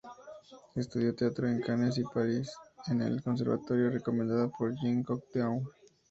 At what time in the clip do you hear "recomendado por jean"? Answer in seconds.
3.91-5.03